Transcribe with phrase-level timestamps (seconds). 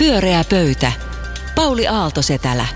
[0.00, 0.92] Pyöreä pöytä.
[1.54, 2.66] Pauli Aaltosetälä.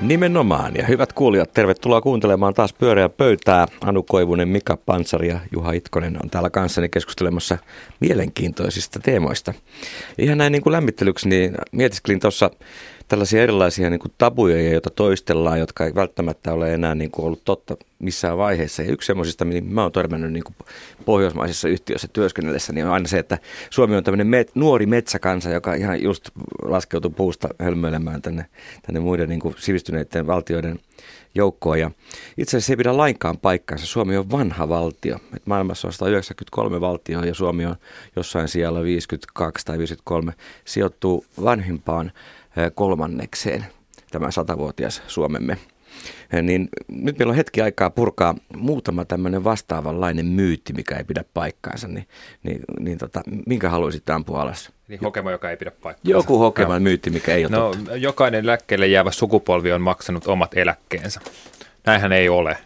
[0.00, 0.74] Nimenomaan.
[0.76, 3.66] Ja hyvät kuulijat, tervetuloa kuuntelemaan taas Pyöreä pöytää.
[3.80, 7.58] Anu Koivunen, Mika Pansari ja Juha Itkonen on täällä kanssani keskustelemassa
[8.00, 9.54] mielenkiintoisista teemoista.
[10.18, 12.50] Ihan näin niin kuin lämmittelyksi, niin mietiskelin tuossa
[13.08, 17.44] tällaisia erilaisia niin kuin tabuja, joita toistellaan, jotka ei välttämättä ole enää niin kuin ollut
[17.44, 18.82] totta missään vaiheessa.
[18.82, 20.56] Ja yksi semmoisista, mihin mä oon törmännyt niin kuin
[21.04, 23.38] pohjoismaisissa yhtiöissä työskennellessä, niin on aina se, että
[23.70, 26.30] Suomi on tämmöinen met, nuori metsäkansa, joka ihan just
[26.62, 28.46] laskeutuu puusta hölmöilemään tänne,
[28.82, 30.80] tänne muiden niin kuin sivistyneiden valtioiden
[31.34, 31.80] joukkoon.
[31.80, 31.90] Ja
[32.36, 33.86] itse asiassa ei pidä lainkaan paikkaansa.
[33.86, 35.18] Suomi on vanha valtio.
[35.36, 37.76] Et maailmassa on 193 valtioa ja Suomi on
[38.16, 40.32] jossain siellä 52 tai 53
[40.64, 42.12] sijoittuu vanhimpaan
[42.74, 43.64] kolmannekseen
[44.10, 45.58] tämä satavuotias Suomemme.
[46.42, 51.88] Niin nyt meillä on hetki aikaa purkaa muutama tämmöinen vastaavanlainen myytti, mikä ei pidä paikkaansa.
[51.88, 52.08] Niin,
[52.42, 54.72] niin, niin tota, minkä haluaisit ampua alas?
[54.88, 56.10] Niin hokema, joka ei pidä paikkaansa.
[56.10, 57.96] Joku hokema myytti, mikä ei ole no, totta.
[57.96, 61.20] Jokainen eläkkeelle jäävä sukupolvi on maksanut omat eläkkeensä.
[61.86, 62.58] Näinhän ei ole,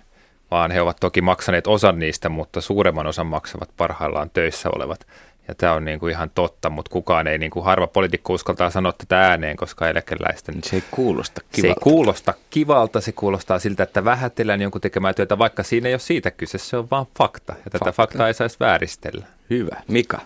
[0.51, 5.07] vaan he ovat toki maksaneet osan niistä, mutta suuremman osan maksavat parhaillaan töissä olevat.
[5.49, 8.71] Ja tämä on niin kuin ihan totta, mutta kukaan ei, niin kuin harva poliitikko uskaltaa
[8.71, 10.55] sanoa tätä ääneen, koska eläkeläisten...
[10.65, 11.61] Se ei kuulosta kivalta.
[11.61, 15.95] Se ei kuulosta kivalta, se kuulostaa siltä, että vähätellään jonkun tekemään työtä, vaikka siinä ei
[15.95, 17.53] ole siitä kyse, se on vaan fakta.
[17.53, 17.93] Ja tätä fakta.
[17.93, 19.27] faktaa ei saisi vääristellä.
[19.51, 19.77] Hyvä.
[19.89, 20.21] Mika?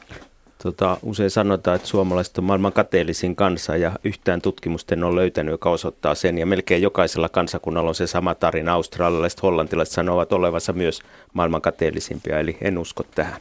[0.63, 5.71] Tota, usein sanotaan, että suomalaiset on maailman kateellisin kansa ja yhtään tutkimusten on löytänyt, joka
[5.71, 6.39] osoittaa sen.
[6.39, 8.73] Ja melkein jokaisella kansakunnalla on se sama tarina.
[8.73, 13.41] Australialaiset, hollantilaiset sanovat olevansa myös maailman kateellisimpia, eli en usko tähän.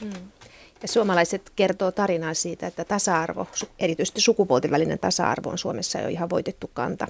[0.00, 0.10] Hmm.
[0.82, 3.46] Ja suomalaiset kertoo tarinaa siitä, että tasa-arvo,
[3.78, 7.06] erityisesti sukupuolten välinen tasa-arvo on Suomessa jo ihan voitettu kanta.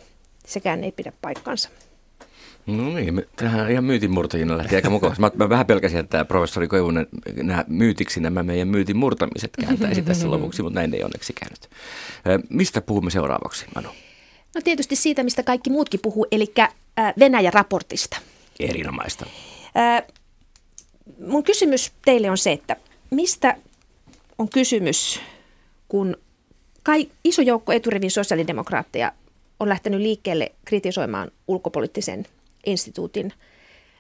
[0.47, 1.69] Sekään ei pidä paikkansa.
[2.67, 5.21] No niin, tähän ihan myytinmurtajina lähti aika mukavasti.
[5.21, 7.07] Mä, mä vähän pelkäsin, että tämä professori Koivunen
[7.43, 11.71] nämä myytiksi nämä meidän myytin murtamiset kääntäisi tässä lopuksi, mutta näin ei onneksi käynyt.
[12.51, 13.89] Mistä puhumme seuraavaksi, Manu?
[14.55, 16.55] No tietysti siitä, mistä kaikki muutkin puhuu, eli
[17.19, 18.17] Venäjä-raportista.
[18.61, 19.27] Erinomaista.
[21.27, 22.77] Mun kysymys teille on se, että
[23.11, 23.57] mistä
[24.39, 25.21] on kysymys,
[25.89, 26.17] kun
[26.83, 29.13] kai iso joukko eturivin sosiaalidemokraatteja
[29.61, 32.27] on lähtenyt liikkeelle kritisoimaan ulkopoliittisen
[32.67, 33.33] instituutin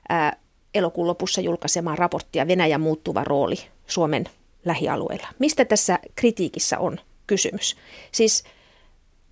[0.09, 0.37] ää,
[0.75, 3.56] elokuun lopussa julkaisemaan raporttia Venäjän muuttuva rooli
[3.87, 4.25] Suomen
[4.65, 5.28] lähialueilla.
[5.39, 7.77] Mistä tässä kritiikissä on kysymys?
[8.12, 8.45] Siis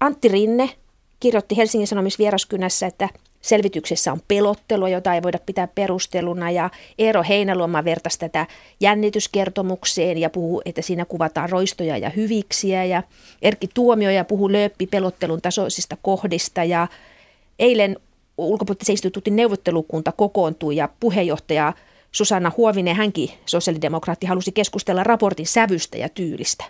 [0.00, 0.70] Antti Rinne
[1.20, 3.08] kirjoitti Helsingin Sanomissa vieraskynässä, että
[3.44, 8.46] selvityksessä on pelottelua, jota ei voida pitää perusteluna ja Eero Heinäluoma vertasi tätä
[8.80, 13.02] jännityskertomukseen ja puhuu, että siinä kuvataan roistoja ja hyviksiä ja
[13.42, 16.88] Erkki Tuomioja puhuu lööppi pelottelun tasoisista kohdista ja
[17.58, 17.96] eilen
[18.38, 21.72] ulkopoliittisen instituutin neuvottelukunta kokoontui ja puheenjohtaja
[22.12, 26.64] Susanna Huovinen, hänkin sosiaalidemokraatti, halusi keskustella raportin sävystä ja tyylistä.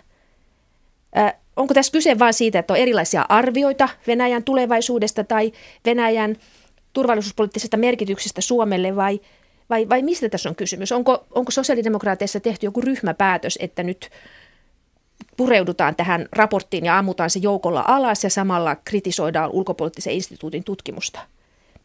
[1.17, 5.51] Ö, onko tässä kyse vain siitä, että on erilaisia arvioita Venäjän tulevaisuudesta tai
[5.85, 6.35] Venäjän
[6.95, 9.19] turvallisuuspoliittisesta merkityksestä Suomelle vai,
[9.69, 10.91] vai, vai mistä tässä on kysymys?
[10.91, 14.09] Onko, onko sosiaalidemokraateissa tehty joku ryhmäpäätös, että nyt
[15.37, 21.19] pureudutaan tähän raporttiin ja ammutaan se joukolla alas ja samalla kritisoidaan ulkopoliittisen instituutin tutkimusta?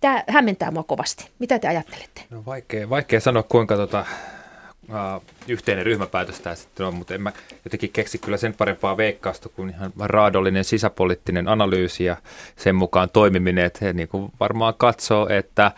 [0.00, 1.30] Tämä hämmentää mua kovasti.
[1.38, 2.22] Mitä te ajattelette?
[2.30, 4.06] No vaikea, vaikea sanoa, kuinka tota,
[4.90, 7.32] uh, yhteinen ryhmäpäätös tämä sitten on, mutta en mä
[7.64, 12.16] jotenkin keksi kyllä sen parempaa veikkausta kuin ihan raadollinen sisäpoliittinen analyysi ja
[12.56, 15.72] sen mukaan toimiminen, että he niin kuin varmaan katsoo, että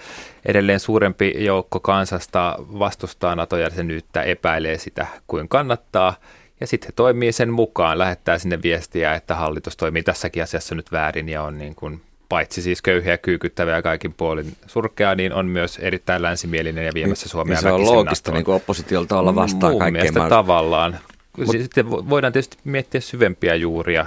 [0.47, 6.15] edelleen suurempi joukko kansasta vastustaa NATO-jäsenyyttä, epäilee sitä kuin kannattaa,
[6.61, 10.93] ja sitten he toimii sen mukaan, lähettää sinne viestiä, että hallitus toimii tässäkin asiassa nyt
[10.93, 12.03] väärin ja on niin kuin
[12.33, 17.25] paitsi siis köyhiä kyykyttäviä ja kaikin puolin surkea, niin on myös erittäin länsimielinen ja viemässä
[17.25, 20.13] niin, Suomea niin Se on loogista niin kuin oppositiolta olla vastaan kaikkea.
[20.29, 20.99] Tavallaan.
[21.39, 24.07] Mut, Sitten voidaan tietysti miettiä syvempiä juuria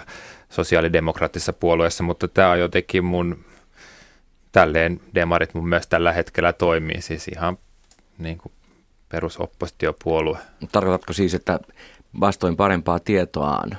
[0.50, 3.46] sosiaalidemokraattisessa puolueessa, mutta tämä on jotenkin mun,
[4.52, 7.57] tälleen demarit mun mielestä tällä hetkellä toimii, siis ihan
[8.18, 8.52] niin kuin
[9.09, 10.38] perusoppositiopuolue.
[10.72, 11.59] Tarkoitatko siis, että
[12.19, 13.78] vastoin parempaa tietoaan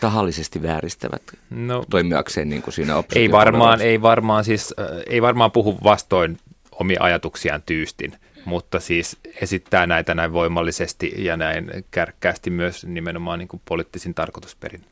[0.00, 5.52] tahallisesti vääristävät no, toimijakseen niin kuin siinä ei varmaan, ei varmaan, siis, äh, ei varmaan
[5.52, 6.38] puhu vastoin
[6.72, 13.48] omia ajatuksiaan tyystin, mutta siis esittää näitä näin voimallisesti ja näin kärkkäästi myös nimenomaan niin
[13.48, 14.84] kuin poliittisin tarkoitusperin,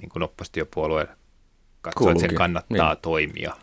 [0.00, 1.08] niin kuin oppositiopuolue
[1.80, 3.02] katsoo, että sen kannattaa niin.
[3.02, 3.56] toimia.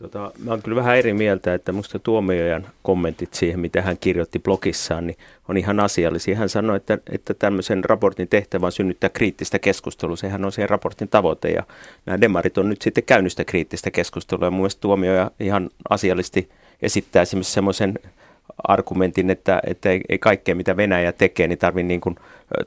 [0.00, 4.38] Tota, mä oon kyllä vähän eri mieltä, että musta Tuomiojan kommentit siihen, mitä hän kirjoitti
[4.38, 5.16] blogissaan, niin
[5.48, 6.36] on ihan asiallisia.
[6.36, 10.16] Hän sanoi, että, että tämmöisen raportin tehtävä on synnyttää kriittistä keskustelua.
[10.16, 11.62] Sehän on se raportin tavoite ja
[12.06, 14.46] nämä demarit on nyt sitten käynnistä kriittistä keskustelua.
[14.46, 16.48] Ja mun mielestä Tuomioja ihan asiallisesti
[16.82, 17.98] esittää esimerkiksi semmoisen
[18.68, 22.16] argumentin, että, että ei, ei kaikkea mitä Venäjä tekee, niin tarvii niin kuin,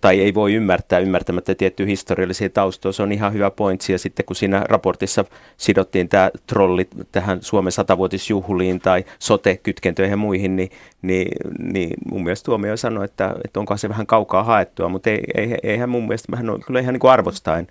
[0.01, 2.93] tai ei voi ymmärtää ymmärtämättä tiettyjä historiallisia taustoja.
[2.93, 3.91] Se on ihan hyvä pointsi.
[3.91, 5.25] Ja sitten kun siinä raportissa
[5.57, 10.69] sidottiin tämä trolli tähän Suomen satavuotisjuhliin tai sote-kytkentöihin ja muihin, niin,
[11.01, 11.27] niin,
[11.59, 15.57] niin mun mielestä tuomio sanoi, että, että onko se vähän kaukaa haettua, mutta ei, ei,
[15.63, 17.67] eihän mun mielestä, hän on kyllä ihan niin arvostain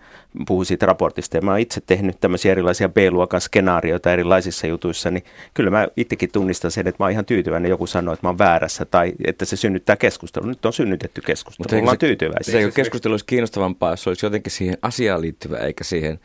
[0.47, 1.37] puhu siitä raportista.
[1.37, 5.25] Ja mä oon itse tehnyt tämmöisiä erilaisia B-luokan skenaarioita erilaisissa jutuissa, niin
[5.55, 7.71] kyllä mä itsekin tunnistan sen, että mä oon ihan tyytyväinen.
[7.71, 10.49] Joku sanoo, että mä oon väärässä tai että se synnyttää keskustelua.
[10.49, 11.69] Nyt on synnytetty keskustelu.
[12.07, 12.53] Tyytyväisiä.
[12.53, 16.21] Se, se keskustelu olisi kiinnostavampaa, jos olisi jotenkin siihen asiaan liittyvä, eikä siihen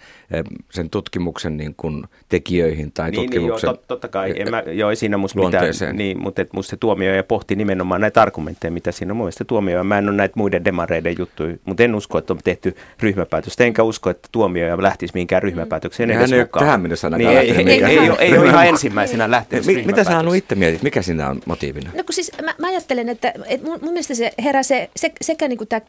[0.69, 4.33] sen tutkimuksen niin kuin tekijöihin tai niin, tutkimuksen niin, joo, totta kai.
[4.37, 8.01] En mä, joo, ei siinä musta mitään, niin, mutta et musta se tuomioja pohti nimenomaan
[8.01, 9.17] näitä argumentteja, mitä siinä on.
[9.17, 12.39] Mun mielestä tuomioja, mä en ole näitä muiden demareiden juttuja, mutta en usko, että on
[12.43, 13.63] tehty ryhmäpäätöstä.
[13.63, 16.11] Enkä usko, että tuomioja lähtisi mihinkään ryhmäpäätökseen.
[16.11, 19.31] Hän ei ole tähän mennessä niin, ei, ei, ei, ei, ole, ei ole ihan ensimmäisenä
[19.31, 20.83] lähtenyt Mitä sä Anu itse mietit?
[20.83, 21.91] Mikä siinä on motiivina?
[21.95, 25.11] No kun siis mä, mä ajattelen, että, että mun, mun mielestä se herää se, se
[25.21, 25.81] sekä niin kuin tämä,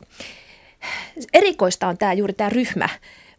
[1.32, 2.88] erikoista on tämä juuri tämä ryhmä,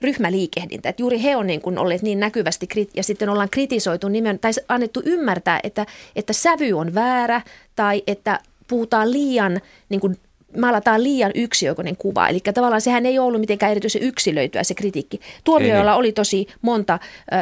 [0.01, 0.90] ryhmäliikehdintä.
[0.90, 4.51] Että juuri he on niin kuin olleet niin näkyvästi ja sitten ollaan kritisoitu nimen, tai
[4.68, 5.86] annettu ymmärtää, että,
[6.16, 7.42] että sävy on väärä
[7.75, 10.18] tai että puhutaan liian niin kuin
[10.57, 12.28] maalataan liian yksioikoinen kuva.
[12.28, 15.19] Eli tavallaan sehän ei ollut mitenkään erityisen yksilöityä se kritiikki.
[15.44, 17.00] Tuomioilla oli tosi monta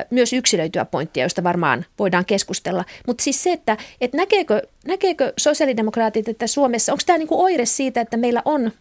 [0.09, 2.85] myös yksilöityä pointtia, joista varmaan voidaan keskustella.
[3.07, 8.01] Mutta siis se, että, että näkeekö, näkeekö sosiaalidemokraatit, että Suomessa, onko tämä niinku oire siitä,
[8.01, 8.71] että meillä on,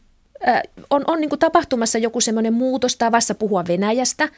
[0.90, 4.28] on, on niinku tapahtumassa joku semmoinen muutos tavassa puhua Venäjästä,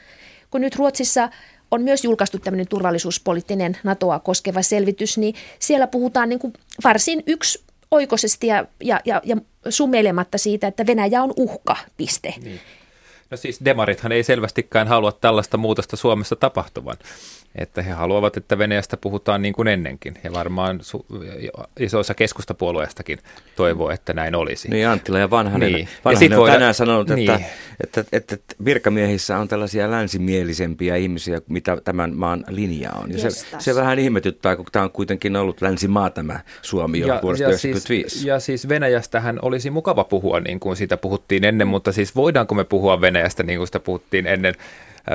[0.50, 1.28] kun nyt Ruotsissa
[1.70, 6.52] on myös julkaistu tämmöinen turvallisuuspoliittinen NATOa koskeva selvitys, niin siellä puhutaan niin kuin
[6.84, 9.36] varsin yksi oikoisesti ja, ja, ja, ja
[9.68, 12.34] sumeilematta siitä, että Venäjä on uhka, piste.
[12.44, 12.60] Niin.
[13.30, 16.96] No siis demarithan ei selvästikään halua tällaista muutosta Suomessa tapahtuvan
[17.54, 20.14] että he haluavat, että Venäjästä puhutaan niin kuin ennenkin.
[20.24, 21.18] Ja varmaan su-
[21.80, 23.18] isoissa keskustapuolueistakin
[23.56, 24.68] toivoo, että näin olisi.
[24.68, 25.88] Niin Anttila ja Vanhanen, niin.
[26.04, 27.30] Vanhanen ja on voida, tänään sanonut, niin.
[27.30, 27.46] että,
[27.80, 33.12] että, että, että virkamiehissä on tällaisia länsimielisempiä ihmisiä, mitä tämän maan linja on.
[33.12, 37.20] Ja se, se vähän ihmetyttää, kun tämä on kuitenkin ollut länsimaa tämä Suomi jo ja,
[37.22, 38.10] vuodesta ja 1995.
[38.10, 42.54] Siis, ja siis Venäjästähän olisi mukava puhua niin kuin siitä puhuttiin ennen, mutta siis voidaanko
[42.54, 44.54] me puhua Venäjästä niin kuin sitä puhuttiin ennen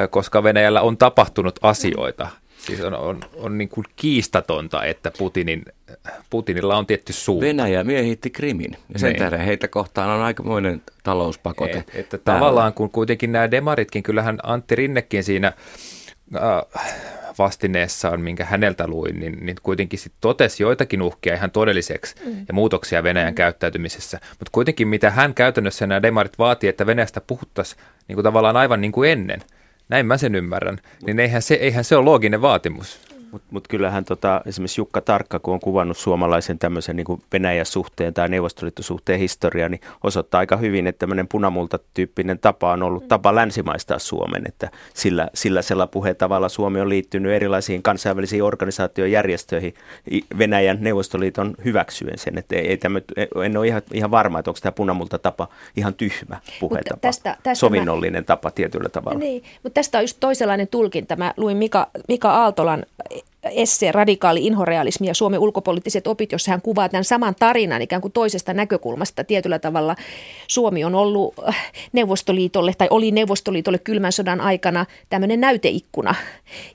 [0.09, 2.27] koska Venäjällä on tapahtunut asioita.
[2.65, 5.65] Siis on, on, on niin kuin kiistatonta, että Putinin,
[6.29, 7.41] Putinilla on tietty suu.
[7.41, 9.19] Venäjä miehitti Krimin ja sen niin.
[9.19, 11.77] tähden heitä kohtaan on aikamoinen talouspakote.
[11.77, 15.53] Et, että tavallaan kun kuitenkin nämä demaritkin, kyllähän Antti Rinnekin siinä
[16.35, 16.83] äh,
[17.39, 22.45] vastineessaan, minkä häneltä luin, niin, niin kuitenkin sit totesi joitakin uhkia ihan todelliseksi mm.
[22.47, 23.35] ja muutoksia Venäjän mm.
[23.35, 24.19] käyttäytymisessä.
[24.29, 28.81] Mutta kuitenkin mitä hän käytännössä nämä demarit vaatii, että Venäjästä puhuttaisiin niin kuin tavallaan aivan
[28.81, 29.43] niin kuin ennen–
[29.89, 32.99] näin mä sen ymmärrän, niin eihän se, eihän se ole looginen vaatimus.
[33.33, 38.29] Mutta mut kyllähän tota, esimerkiksi Jukka Tarkka, kun on kuvannut suomalaisen tämmöisen niin Venäjä-suhteen tai
[38.29, 44.43] neuvostoliittosuhteen historiaa, niin osoittaa aika hyvin, että tämmöinen punamulta-tyyppinen tapa on ollut tapa länsimaistaa Suomen,
[44.47, 45.87] että sillä, sillä sella
[46.17, 49.73] tavalla Suomi on liittynyt erilaisiin kansainvälisiin organisaatiojärjestöihin
[50.37, 53.03] Venäjän Neuvostoliiton hyväksyen sen, että ei, ei tämmöt,
[53.45, 58.21] en ole ihan, ihan varma, että onko tämä punamulta-tapa ihan tyhmä puhetapa, tästä, tästä sovinnollinen
[58.21, 58.25] mä...
[58.25, 59.19] tapa tietyllä tavalla.
[59.19, 61.15] Niin, mutta tästä on just toisenlainen tulkinta.
[61.15, 62.85] Mä luin Mika, Mika Aaltolan
[63.43, 68.11] esse Radikaali inhorealismi ja Suomen ulkopoliittiset opit, jossa hän kuvaa tämän saman tarinan ikään kuin
[68.11, 69.23] toisesta näkökulmasta.
[69.23, 69.95] Tietyllä tavalla
[70.47, 76.15] Suomi on ollut äh, Neuvostoliitolle tai oli Neuvostoliitolle kylmän sodan aikana tämmöinen näyteikkuna.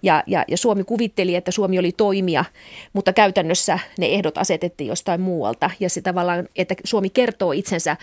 [0.02, 2.45] Ja, ja, ja Suomi kuvitteli, että Suomi oli toimija,
[2.92, 5.71] mutta käytännössä ne ehdot asetettiin jostain muualta.
[5.81, 7.97] Ja se tavallaan, että Suomi kertoo itsensä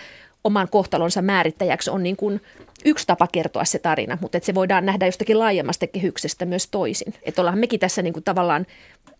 [0.44, 2.42] oman kohtalonsa määrittäjäksi on niin kuin
[2.86, 7.13] yksi tapa kertoa se tarina, mutta että se voidaan nähdä jostakin laajemmasta kehyksestä myös toisin.
[7.24, 8.65] Että ollaan mekin tässä niin kuin tavallaan,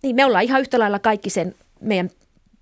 [0.03, 2.10] niin me ollaan ihan yhtä lailla kaikki sen meidän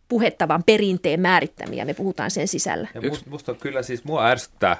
[0.09, 2.87] puhettavan perinteen määrittämiä, me puhutaan sen sisällä.
[2.93, 4.77] Ja musta, musta kyllä siis mua ärsyttää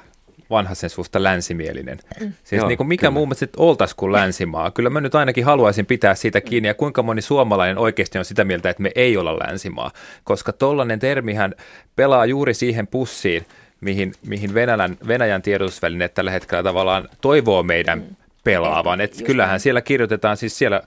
[0.50, 1.98] vanhasen suusta länsimielinen.
[2.20, 2.34] Mm.
[2.44, 3.12] Siis Joo, niin kuin mikä kyllä.
[3.12, 4.72] muu sitten oltaisiin kuin länsimaa.
[4.72, 8.44] Kyllä mä nyt ainakin haluaisin pitää siitä kiinni ja kuinka moni suomalainen oikeasti on sitä
[8.44, 9.92] mieltä, että me ei olla länsimaa.
[10.24, 11.56] Koska tollainen termihän
[11.96, 13.46] pelaa juuri siihen pussiin,
[13.84, 18.16] mihin, mihin Venäjän, Venäjän tiedotusvälineet tällä hetkellä tavallaan toivoo meidän mm.
[18.44, 19.02] pelaavan.
[19.02, 20.82] Et kyllähän siellä kirjoitetaan, siis siellä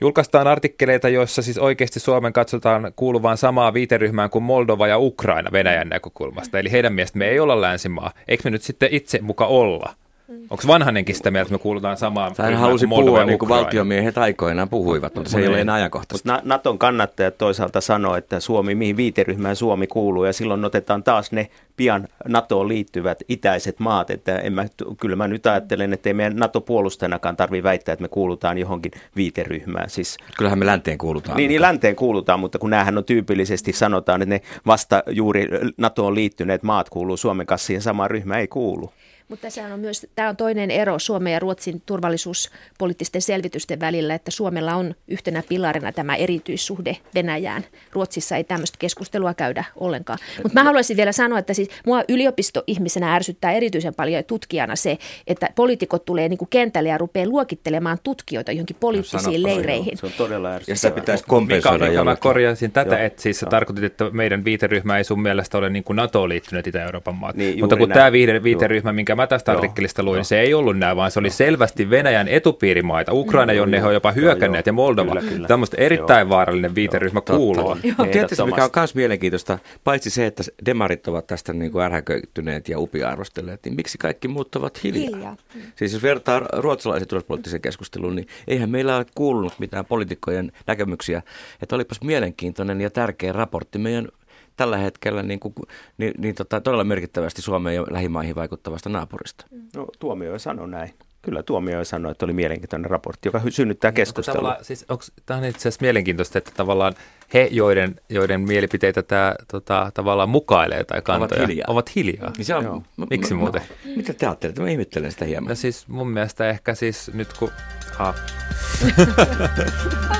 [0.00, 5.88] julkaistaan artikkeleita, joissa siis oikeasti Suomen katsotaan kuuluvan samaa viiteryhmään kuin Moldova ja Ukraina Venäjän
[5.88, 6.58] näkökulmasta.
[6.58, 8.12] Eli heidän mielestä me ei olla länsimaa.
[8.28, 9.94] Eikö me nyt sitten itse muka olla?
[10.28, 10.42] Mm.
[10.50, 14.68] Onko vanhanenkin sitä mieltä, että me kuulutaan samaan Hän halusi puhua niin kuin valtiomiehet aikoinaan
[14.68, 16.40] puhuivat, mutta se ei ole enää ajankohtaista.
[16.44, 21.48] Naton kannattajat toisaalta sanoo, että Suomi, mihin viiteryhmään Suomi kuuluu, ja silloin otetaan taas ne
[21.76, 24.10] pian NATOon liittyvät itäiset maat.
[24.10, 24.66] Että en mä,
[25.00, 29.90] kyllä mä nyt ajattelen, että ei meidän NATO-puolustajanakaan tarvitse väittää, että me kuulutaan johonkin viiteryhmään.
[29.90, 31.36] Siis, Kyllähän me länteen kuulutaan.
[31.36, 36.14] Niin, niin länteen kuulutaan, mutta kun näähän on tyypillisesti sanotaan, että ne vasta juuri NATOon
[36.14, 38.92] liittyneet maat kuuluu Suomen kanssa siihen samaan ryhmään, ei kuulu.
[39.28, 44.30] Mutta tässä on myös, tämä on toinen ero Suomen ja Ruotsin turvallisuuspoliittisten selvitysten välillä, että
[44.30, 47.64] Suomella on yhtenä pilarina tämä erityissuhde Venäjään.
[47.92, 50.18] Ruotsissa ei tämmöistä keskustelua käydä ollenkaan.
[50.42, 55.48] Mutta mä haluaisin vielä sanoa, että siis mua yliopistoihmisenä ärsyttää erityisen paljon tutkijana se, että
[55.54, 59.98] poliitikot tulee niin kuin kentälle ja rupeaa luokittelemaan tutkijoita johonkin poliittisiin no, leireihin.
[59.98, 60.72] Se on todella ärsyttävää.
[60.72, 63.04] Ja sitä pitäisi kompensoida Mika, mä korjasin tätä, Joo.
[63.04, 66.66] että siis sä tarkoitit, että meidän viiteryhmä ei sun mielestä ole niin kuin NATOon liittynyt
[66.66, 67.36] Itä-Euroopan maat.
[67.36, 67.98] Niin, Mutta kun näin.
[67.98, 68.12] tämä
[68.42, 69.58] viiteryhmä, minkä minkä mä tästä Joo.
[69.58, 70.24] artikkelista luin, Joo.
[70.24, 73.94] se ei ollut näin, vaan se oli selvästi Venäjän etupiirimaita, Ukraina, mm, jonne he on
[73.94, 75.14] jopa hyökänneet, ja Moldova.
[75.14, 75.48] Kyllä, kyllä.
[75.48, 76.28] Tämmöistä erittäin Joo.
[76.28, 77.36] vaarallinen viiteryhmä Joo.
[77.36, 77.76] kuuluu.
[78.12, 82.78] Tietysti mikä on myös mielenkiintoista, paitsi se, että demarit ovat tästä niin kuin ärhäköityneet ja
[82.78, 85.16] upiarvostelleet, niin miksi kaikki muut ovat hiljaa?
[85.16, 85.36] hiljaa.
[85.54, 85.60] Mm.
[85.76, 91.22] Siis jos vertaa ruotsalaisen turvallisuuspoliittisen keskusteluun, niin eihän meillä ole kuulunut mitään poliitikkojen näkemyksiä,
[91.62, 94.08] että olipas mielenkiintoinen ja tärkeä raportti meidän
[94.56, 95.54] tällä hetkellä niin kuin,
[95.98, 99.46] niin, niin tota, todella merkittävästi Suomeen ja lähimaihin vaikuttavasta naapurista.
[99.76, 100.94] No tuomio sanoi näin.
[101.22, 104.56] Kyllä tuomio sanoi, että oli mielenkiintoinen raportti, joka synnyttää niin, keskustelua.
[104.62, 104.86] Siis
[105.26, 106.94] tämä on itse asiassa mielenkiintoista, että tavallaan
[107.34, 111.66] he, joiden, joiden mielipiteitä tämä tota, tavallaan mukailee tai kantoja, ovat hiljaa.
[111.68, 112.32] Ovat hiljaa.
[112.36, 112.82] Niin se on, Joo.
[113.10, 113.62] Miksi no, muuten?
[113.84, 114.62] No, mitä te ajattelette?
[114.62, 115.48] Mä ihmettelen sitä hieman.
[115.48, 117.50] No siis mun mielestä ehkä siis nyt kun...
[117.98, 118.14] Ah.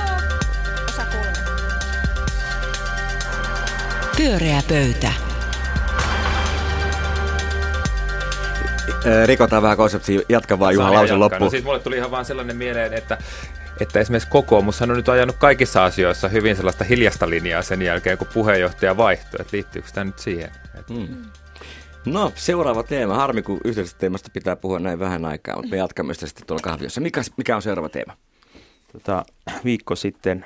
[4.17, 5.13] Pyöreä pöytä.
[9.25, 11.41] Rikotaan vähän konseptia, jatka vaan Juha lausen loppuun.
[11.41, 13.17] No siis mulle tuli ihan vaan sellainen mieleen, että
[13.79, 18.27] että esimerkiksi kokoomus on nyt ajanut kaikissa asioissa hyvin sellaista hiljasta linjaa sen jälkeen, kun
[18.33, 19.37] puheenjohtaja vaihtui.
[19.39, 20.51] Että liittyykö tämä nyt siihen?
[20.89, 21.25] Hmm.
[22.05, 23.15] No, seuraava teema.
[23.15, 26.63] Harmi, kun yhteisestä teemasta pitää puhua näin vähän aikaa, mutta me jatkamme sitä sitten tuolla
[26.63, 27.01] kahviossa.
[27.01, 28.13] Mikä, mikä on seuraava teema?
[28.93, 29.25] Tota,
[29.63, 30.45] viikko sitten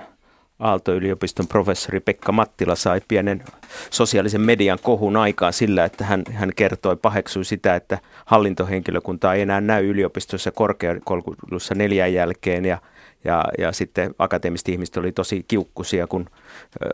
[0.59, 3.43] Aalto-yliopiston professori Pekka Mattila sai pienen
[3.89, 9.61] sosiaalisen median kohun aikaan sillä, että hän, hän kertoi, paheksui sitä, että hallintohenkilökunta ei enää
[9.61, 12.77] näy yliopistossa korkeakoulussa neljän jälkeen ja
[13.23, 16.29] ja, ja sitten akateemiset ihmiset oli tosi kiukkusia, kun,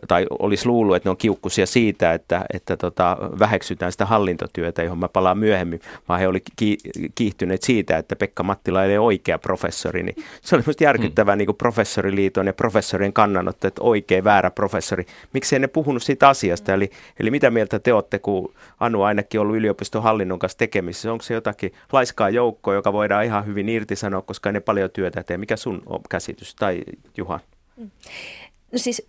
[0.08, 5.00] tai olisi luullut, että ne on kiukkusia siitä, että, että tota, väheksytään sitä hallintotyötä, johon
[5.00, 6.78] mä palaan myöhemmin, vaan he oli ki,
[7.16, 10.04] kiihtyneet siitä, että Pekka Mattila ei ole oikea professori.
[10.04, 11.38] Niin se oli minusta järkyttävää mm.
[11.38, 15.06] niin kuin professoriliiton ja professorien kannanotto, että oikea, väärä professori.
[15.34, 16.74] Miksi ne puhunut siitä asiasta?
[16.74, 21.12] Eli, eli mitä mieltä te olette, kun Anu ainakin ollut yliopiston hallinnon kanssa tekemisissä?
[21.12, 25.38] Onko se jotakin laiskaa joukkoa, joka voidaan ihan hyvin irtisanoa, koska ne paljon työtä tee?
[25.38, 26.84] Mikä sun käsitys tai
[27.18, 27.40] Juha?
[28.72, 29.08] No siis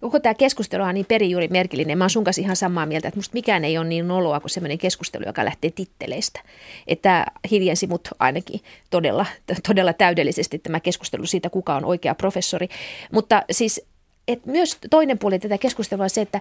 [0.00, 1.98] koko tämä keskustelu on niin perijuuri merkillinen.
[1.98, 4.50] Mä oon sun kanssa ihan samaa mieltä, että musta mikään ei ole niin noloa kuin
[4.50, 6.40] semmoinen keskustelu, joka lähtee titteleistä.
[6.86, 8.60] Että hiljensi mut ainakin
[8.90, 9.26] todella,
[9.68, 12.68] todella täydellisesti tämä keskustelu siitä, kuka on oikea professori.
[13.12, 13.82] Mutta siis
[14.28, 16.40] et myös toinen puoli tätä keskustelua on se, että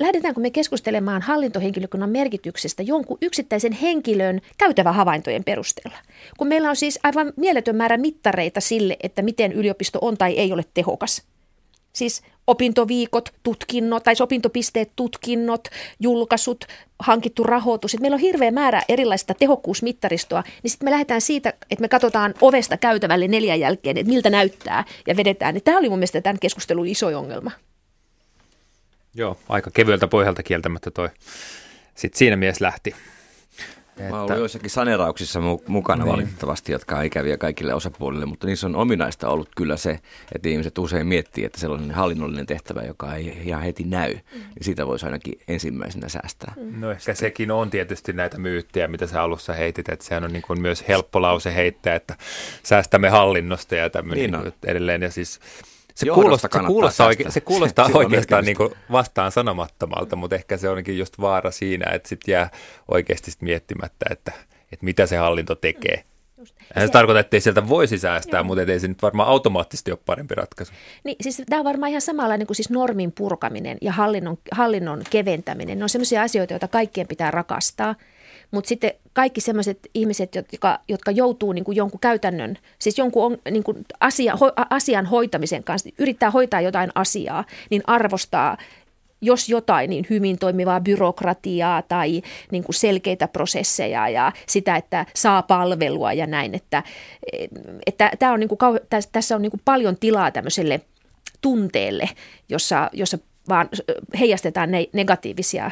[0.00, 5.98] lähdetäänkö me keskustelemaan hallintohenkilökunnan merkityksestä jonkun yksittäisen henkilön käytävä havaintojen perusteella.
[6.38, 10.52] Kun meillä on siis aivan mieletön määrä mittareita sille, että miten yliopisto on tai ei
[10.52, 11.22] ole tehokas.
[11.92, 15.68] Siis opintoviikot, tutkinnot, tai opintopisteet, tutkinnot,
[16.00, 16.64] julkaisut,
[16.98, 17.94] hankittu rahoitus.
[17.94, 22.34] Et meillä on hirveä määrä erilaista tehokkuusmittaristoa, niin sitten me lähdetään siitä, että me katsotaan
[22.40, 25.60] ovesta käytävälle neljän jälkeen, että miltä näyttää ja vedetään.
[25.64, 27.50] Tämä oli mun mielestä tämän keskustelun iso ongelma.
[29.14, 31.08] Joo, aika kevyeltä pohjalta kieltämättä toi.
[31.94, 32.94] Sitten siinä mies lähti.
[33.96, 34.10] Että...
[34.10, 36.12] Mä olen joissakin sanerauksissa mukana niin.
[36.12, 39.98] valitettavasti, jotka on ikäviä kaikille osapuolille, mutta niissä on ominaista ollut kyllä se,
[40.34, 44.38] että ihmiset usein miettii, että sellainen hallinnollinen tehtävä, joka ei ihan heti näy, mm.
[44.38, 46.54] niin siitä voisi ainakin ensimmäisenä säästää.
[46.56, 46.80] Mm.
[46.80, 50.42] No ehkä sekin on tietysti näitä myyttejä, mitä sä alussa heitit, että sehän on niin
[50.42, 52.16] kuin myös helppo lause heittää, että
[52.62, 55.02] säästämme hallinnosta ja tämmöinen niin edelleen.
[55.02, 55.40] Ja siis
[55.96, 60.68] se kuulostaa, se kuulostaa, oike, se kuulostaa oikeastaan niin kuin vastaan sanomattomalta, mutta ehkä se
[60.68, 62.50] onkin just vaara siinä, että sitten jää
[62.88, 64.32] oikeasti sit miettimättä, että,
[64.72, 66.04] että mitä se hallinto tekee.
[66.74, 68.44] Hän se tarkoittaa, että ei sieltä voisi säästää, Joo.
[68.44, 70.72] mutta ei se nyt varmaan automaattisesti ole parempi ratkaisu.
[71.04, 75.02] Niin, siis tämä on varmaan ihan samalla niin kuin siis normin purkaminen ja hallinnon, hallinnon
[75.10, 75.78] keventäminen.
[75.78, 77.94] Ne on sellaisia asioita, joita kaikkien pitää rakastaa–
[78.50, 83.38] mutta sitten kaikki sellaiset ihmiset, jotka, jotka joutuu niin kuin jonkun käytännön, siis jonkun on,
[83.50, 88.56] niin kuin asia, ho, asian hoitamisen kanssa, yrittää hoitaa jotain asiaa, niin arvostaa
[89.20, 95.42] jos jotain, niin hyvin toimivaa byrokratiaa tai niin kuin selkeitä prosesseja ja sitä, että saa
[95.42, 96.54] palvelua ja näin.
[96.54, 96.82] Että,
[97.86, 98.58] että tämä on niin kuin,
[99.12, 100.80] tässä on niin kuin paljon tilaa tämmöiselle
[101.40, 102.08] tunteelle,
[102.48, 103.68] jossa, jossa vaan
[104.18, 105.70] heijastetaan ne negatiivisia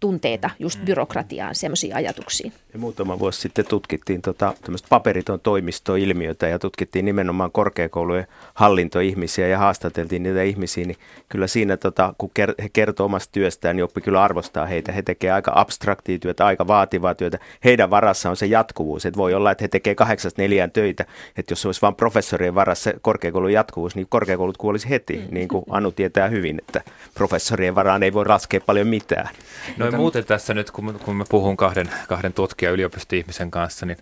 [0.00, 2.52] tunteita just byrokratiaan, semmoisiin ajatuksiin.
[2.72, 4.54] Ja muutama vuosi sitten tutkittiin tota,
[4.88, 10.96] paperiton toimistoilmiötä ja tutkittiin nimenomaan korkeakoulujen hallintoihmisiä ja haastateltiin niitä ihmisiä, niin
[11.28, 12.30] kyllä siinä, tota, kun
[12.62, 14.92] he kertoo omasta työstään, niin oppi kyllä arvostaa heitä.
[14.92, 17.38] He tekevät aika abstraktia työtä, aika vaativaa työtä.
[17.64, 21.52] Heidän varassa on se jatkuvuus, että voi olla, että he tekevät kahdeksasta neljään töitä, että
[21.52, 25.34] jos olisi vain professorien varassa korkeakoulun jatkuvuus, niin korkeakoulut kuolisi heti, mm.
[25.34, 26.80] niin kuin Anu tietää hyvin, että
[27.14, 29.28] professorien varaan ei voi laskea paljon mitään.
[29.76, 33.98] No muuten tässä nyt, kun, kun mä puhun kahden, kahden tutkijan yliopisto-ihmisen kanssa, niin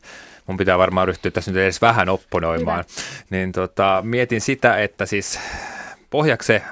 [0.46, 2.84] mun pitää varmaan ryhtyä tässä nyt edes vähän opponoimaan.
[2.90, 3.06] Hyvä.
[3.30, 5.40] Niin tota, mietin sitä, että siis
[6.10, 6.62] pohjaksi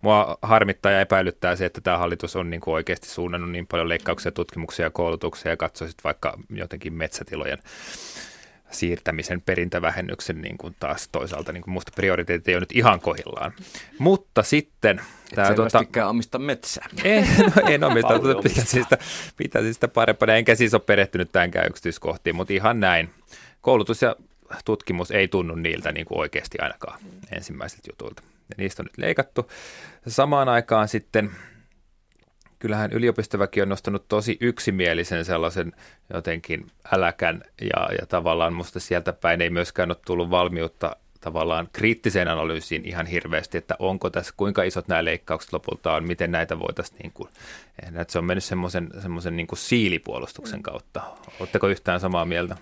[0.00, 3.88] mua harmittaa ja epäilyttää se, että tämä hallitus on niin kuin oikeasti suunnannut niin paljon
[3.88, 7.58] leikkauksia, tutkimuksia ja koulutuksia ja katsoisit vaikka jotenkin metsätilojen
[8.70, 13.52] siirtämisen perintävähennyksen niin kuin taas toisaalta niin kuin musta prioriteetti ei ole nyt ihan kohillaan.
[13.98, 14.98] Mutta sitten...
[14.98, 16.86] Et tämä, tuota, omista metsää.
[17.04, 18.98] En, no, en omista, mutta pitäisi sitä,
[19.36, 20.34] pitäisi sitä parempana.
[20.34, 23.10] Enkä siis ole perehtynyt tämänkään yksityiskohtiin, mutta ihan näin.
[23.60, 24.16] Koulutus ja
[24.64, 27.00] tutkimus ei tunnu niiltä niin kuin oikeasti ainakaan
[27.32, 28.22] ensimmäisiltä jutuilta.
[28.48, 29.50] Ja niistä on nyt leikattu.
[30.08, 31.30] Samaan aikaan sitten
[32.64, 35.72] kyllähän yliopistoväki on nostanut tosi yksimielisen sellaisen
[36.14, 42.28] jotenkin äläkän ja, ja tavallaan musta sieltä päin ei myöskään ole tullut valmiutta tavallaan kriittiseen
[42.28, 46.98] analyysiin ihan hirveästi, että onko tässä, kuinka isot nämä leikkaukset lopulta on, miten näitä voitaisiin,
[46.98, 47.28] niin kuin,
[47.82, 51.00] että se on mennyt semmoisen, semmoisen niin kuin siilipuolustuksen kautta.
[51.40, 52.56] Oletteko yhtään samaa mieltä?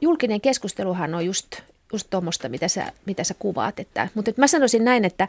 [0.00, 1.60] Julkinen keskusteluhan on just,
[1.92, 5.28] just tuommoista, mitä sä, mitä sä kuvaat, että, mutta että mä sanoisin näin, että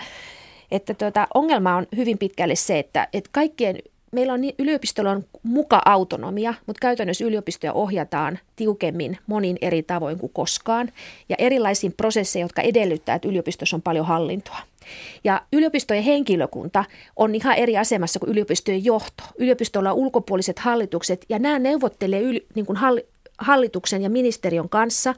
[0.72, 3.78] että tuota, ongelma on hyvin pitkälle se, että, että kaikkien
[4.16, 10.20] meillä on niin, yliopistolla on muka autonomia, mutta käytännössä yliopistoja ohjataan tiukemmin monin eri tavoin
[10.20, 10.92] kuin koskaan
[11.30, 14.60] ja erilaisiin prosesseja, jotka edellyttää, että yliopistossa on paljon hallintoa.
[15.24, 19.24] Ja yliopistojen henkilökunta on ihan eri asemassa kuin yliopistojen johto.
[19.38, 23.06] Yliopistolla on ulkopuoliset hallitukset ja nämä neuvottelee yli, niin kuin halli,
[23.38, 25.16] hallituksen ja ministeriön kanssa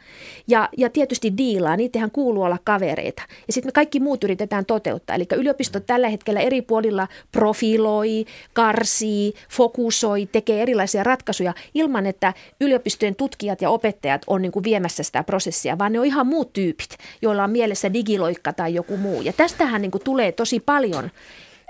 [0.47, 3.21] ja, ja tietysti diilaa, niitähän kuuluu olla kavereita.
[3.47, 5.15] Ja sitten me kaikki muut yritetään toteuttaa.
[5.15, 13.15] Eli yliopistot tällä hetkellä eri puolilla profiloi, karsii, fokusoi, tekee erilaisia ratkaisuja ilman, että yliopistojen
[13.15, 16.97] tutkijat ja opettajat on niin kuin viemässä sitä prosessia, vaan ne on ihan muut tyypit,
[17.21, 19.21] joilla on mielessä digiloikka tai joku muu.
[19.21, 21.11] Ja tästähän niin kuin tulee tosi paljon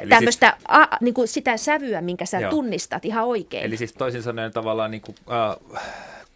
[0.02, 2.52] Eli tämmöistä siis, a, niin kuin sitä sävyä, minkä sä joo.
[2.52, 3.66] tunnistat ihan oikein.
[3.66, 5.82] Eli siis toisin sanoen tavallaan niin kuin, äh,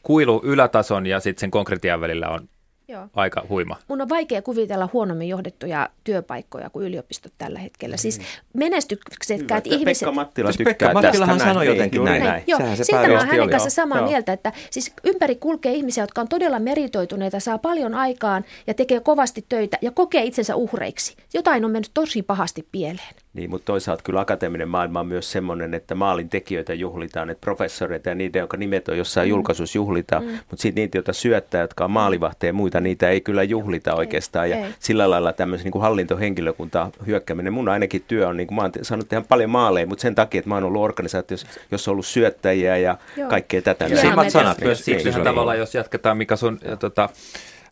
[0.04, 2.50] kuilu ylätason ja sitten sen konkretian välillä on
[2.92, 3.08] Joo.
[3.14, 3.76] aika huima.
[3.88, 7.98] Mun on vaikea kuvitella huonommin johdettuja työpaikkoja kuin yliopistot tällä hetkellä.
[7.98, 8.26] Siis mm.
[8.54, 10.06] menestyksekkäät ihmiset...
[10.06, 12.24] Pekka Mattila tykkää Pekka Mattilahan sanoi jotenkin näin.
[12.24, 12.44] näin.
[12.48, 14.08] Joo, se siitä mä oon hänen kanssa samaa joo.
[14.08, 19.00] mieltä, että siis ympäri kulkee ihmisiä, jotka on todella meritoituneita, saa paljon aikaan ja tekee
[19.00, 21.16] kovasti töitä ja kokee itsensä uhreiksi.
[21.34, 23.16] Jotain on mennyt tosi pahasti pieleen.
[23.34, 28.10] Niin, mutta toisaalta kyllä akateeminen maailma on myös semmoinen, että maalin tekijöitä juhlitaan, että professoreita
[28.10, 29.30] ja niitä, jotka nimet on jossain mm.
[29.30, 30.30] julkaisussa juhlitaan, mm.
[30.30, 34.46] mutta sitten niitä, joita syöttää, jotka on maalivahteja ja muita, niitä ei kyllä juhlita oikeastaan.
[34.46, 34.74] Ei, ja ei.
[34.80, 38.72] sillä lailla tämmöisen niin kuin hallintohenkilökunta hyökkääminen, mun ainakin työ on, niin kuin mä oon
[38.82, 42.06] saanut tehdä paljon maaleja, mutta sen takia, että mä oon ollut organisaatiossa, jossa on ollut
[42.06, 43.30] syöttäjiä ja Joo.
[43.30, 43.90] kaikkea tätä.
[44.02, 47.10] Samat sanat myös siksi, tavallaan, jos jatketaan, mikä sun tota,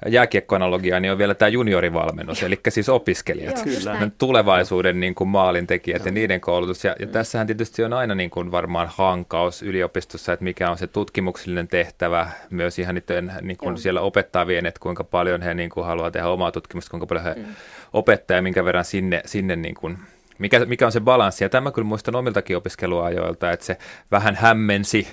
[0.07, 6.05] jääkiekkoanalogiaa, niin on vielä tämä juniorivalmennus, eli siis opiskelijat, Joo, tulevaisuuden niin kuin maalintekijät Joo.
[6.05, 6.83] ja niiden koulutus.
[6.83, 10.87] Ja, ja tässähän tietysti on aina niin kuin varmaan hankaus yliopistossa, että mikä on se
[10.87, 15.85] tutkimuksellinen tehtävä, myös ihan niiden, niin kuin siellä opettavien, että kuinka paljon he niin kuin
[15.85, 17.45] haluaa tehdä omaa tutkimusta, kuinka paljon he mm.
[17.93, 19.97] opettaa ja minkä verran sinne, sinne niin kuin
[20.39, 21.43] mikä, mikä on se balanssi.
[21.43, 23.77] Ja tämä kyllä muistan omiltakin opiskeluajoilta, että se
[24.11, 25.07] vähän hämmensi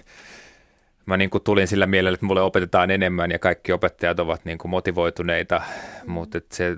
[1.06, 4.58] mä niin kuin tulin sillä mielellä, että mulle opetetaan enemmän ja kaikki opettajat ovat niin
[4.58, 5.62] kuin motivoituneita,
[6.06, 6.76] mutta se,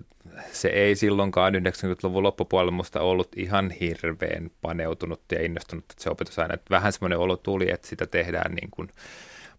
[0.53, 6.38] se ei silloinkaan 90-luvun loppupuolella musta ollut ihan hirveän paneutunut ja innostunut että se opetus
[6.38, 6.55] aina.
[6.55, 8.88] Että vähän semmoinen olo tuli, että sitä tehdään niin kuin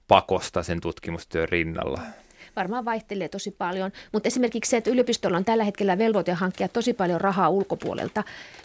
[0.07, 2.01] pakosta sen tutkimustyön rinnalla
[2.59, 3.91] varmaan vaihtelee tosi paljon.
[4.11, 8.23] Mutta esimerkiksi se, että yliopistolla on tällä hetkellä velvoite hankkia tosi paljon rahaa ulkopuolelta.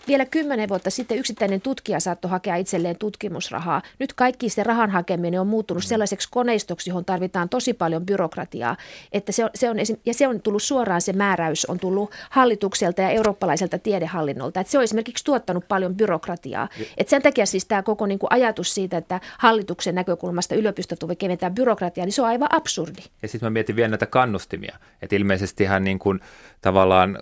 [0.09, 3.83] Vielä kymmenen vuotta sitten yksittäinen tutkija saattoi hakea itselleen tutkimusrahaa.
[3.99, 8.77] Nyt kaikki se rahan hakeminen on muuttunut sellaiseksi koneistoksi, johon tarvitaan tosi paljon byrokratiaa.
[9.13, 9.77] Että se on, se on,
[10.07, 14.61] ja se on tullut suoraan, se määräys on tullut hallitukselta ja eurooppalaiselta tiedehallinnolta.
[14.61, 16.69] Että se on esimerkiksi tuottanut paljon byrokratiaa.
[16.97, 21.17] Että sen takia siis tämä koko niin kuin ajatus siitä, että hallituksen näkökulmasta yliopistot voi
[21.17, 23.03] keventää byrokratiaa, niin se on aivan absurdi.
[23.23, 24.79] Ja sitten mä mietin vielä näitä kannustimia.
[25.03, 26.21] Että ilmeisesti ihan niin kuin
[26.61, 27.19] tavallaan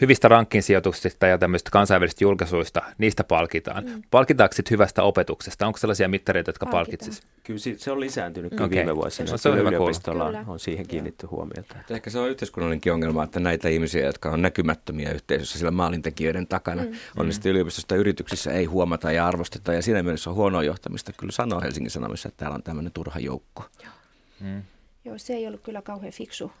[0.00, 3.84] hyvistä rankkinsijoituksista ja tämmöistä kansainvälisistä julkaisuista, niistä palkitaan.
[3.84, 4.02] Mm.
[4.10, 5.66] Palkitaanko sitten hyvästä opetuksesta?
[5.66, 7.28] Onko sellaisia mittareita, jotka palkitsisivat?
[7.42, 8.70] Kyllä se on lisääntynyt mm.
[8.70, 9.30] viime vuosina.
[9.30, 11.76] No, se on yliopistolla on, on siihen kiinnitty huomiota.
[11.90, 16.82] Ehkä se on yhteiskunnallinenkin ongelma, että näitä ihmisiä, jotka on näkymättömiä yhteisössä sillä maalintekijöiden takana,
[16.82, 16.92] mm.
[17.16, 17.32] on mm.
[17.32, 19.72] sitten yliopistosta yrityksissä ei huomata ja arvosteta.
[19.72, 21.12] Ja siinä mielessä on huonoa johtamista.
[21.12, 23.64] Kyllä sanoo Helsingin Sanomissa, että täällä on tämmöinen turha joukko.
[23.84, 23.92] Joo.
[24.40, 24.62] Mm.
[25.06, 26.52] Joo, se ei ollut kyllä kauhean fiksu,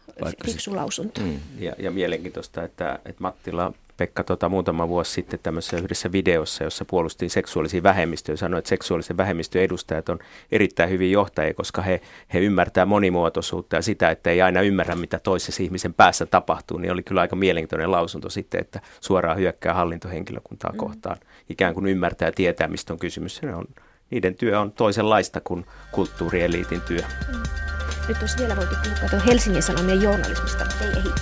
[0.44, 1.20] fiksu lausunto.
[1.20, 1.40] Mm.
[1.58, 6.84] Ja, ja mielenkiintoista, että, että Mattila Pekka tota, muutama vuosi sitten tämmöisessä yhdessä videossa, jossa
[6.84, 10.18] puolustiin seksuaalisia vähemmistöjä, sanoi, että seksuaalisen vähemmistön edustajat on
[10.52, 12.00] erittäin hyvin johtajia, koska he,
[12.34, 16.92] he ymmärtää monimuotoisuutta ja sitä, että ei aina ymmärrä, mitä toisessa ihmisen päässä tapahtuu, niin
[16.92, 20.78] oli kyllä aika mielenkiintoinen lausunto sitten, että suoraan hyökkää hallintohenkilökuntaa mm.
[20.78, 21.16] kohtaan,
[21.48, 23.36] ikään kuin ymmärtää ja tietää, mistä on kysymys.
[23.36, 23.64] Se on,
[24.10, 27.02] niiden työ on toisenlaista kuin kulttuurieliitin työ.
[27.02, 27.65] Mm.
[28.08, 31.20] Nyt olisi vielä voitu puhua Helsingin Sanomien journalismista, mutta ei ehitty.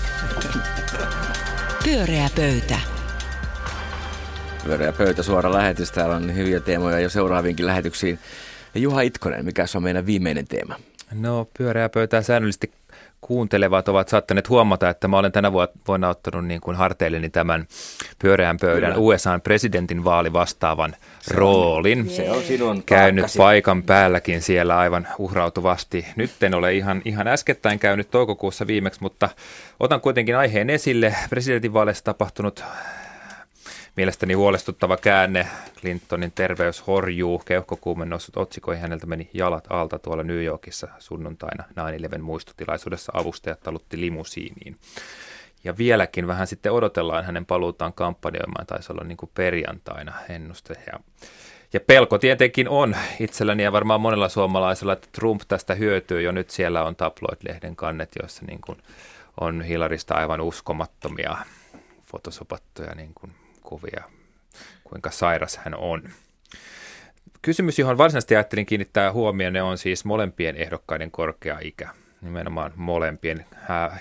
[1.84, 2.78] Pyöreä pöytä.
[4.64, 5.92] Pyöreä pöytä, suora lähetys.
[5.92, 8.18] Täällä on hyviä teemoja jo seuraaviinkin lähetyksiin.
[8.74, 10.76] Juha Itkonen, mikä on meidän viimeinen teema?
[11.12, 12.72] No pyöreä pöytä säännöllisesti
[13.26, 15.52] kuuntelevat ovat saattaneet huomata, että mä olen tänä
[15.88, 17.66] vuonna ottanut niin kuin harteilleni tämän
[18.18, 19.04] pyöreän pöydän Kyllä.
[19.04, 22.00] USAn presidentin vaali vastaavan se roolin.
[22.00, 23.38] On, se on sinun Käynyt taakkasi.
[23.38, 26.06] paikan päälläkin siellä aivan uhrautuvasti.
[26.16, 29.28] Nyt en ole ihan, ihan äskettäin käynyt toukokuussa viimeksi, mutta
[29.80, 31.14] otan kuitenkin aiheen esille.
[31.30, 32.64] Presidentinvaaleissa tapahtunut
[33.96, 35.48] Mielestäni huolestuttava käänne.
[35.80, 37.38] Clintonin terveys horjuu.
[37.38, 38.82] Keuhkokuumen noussut otsikoihin.
[38.82, 41.64] Häneltä meni jalat alta tuolla New Yorkissa sunnuntaina
[42.16, 43.12] 9-11 muistutilaisuudessa.
[43.14, 44.76] Avustajat talutti limusiiniin.
[45.64, 48.66] Ja vieläkin vähän sitten odotellaan hänen paluutaan kampanjoimaan.
[48.66, 50.74] Taisi olla niin kuin perjantaina ennuste.
[50.86, 51.00] Ja,
[51.72, 56.22] ja pelko tietenkin on itselläni ja varmaan monella suomalaisella, että Trump tästä hyötyy.
[56.22, 58.78] Jo nyt siellä on tabloid-lehden kannet, joissa niin kuin
[59.40, 61.36] on Hilarista aivan uskomattomia
[62.06, 63.32] fotosopattuja niin kuin
[63.64, 64.04] kuvia,
[64.84, 66.02] kuinka sairas hän on.
[67.42, 71.88] Kysymys, johon varsinaisesti ajattelin kiinnittää huomioon, on siis molempien ehdokkaiden korkea ikä.
[72.20, 73.46] Nimenomaan molempien.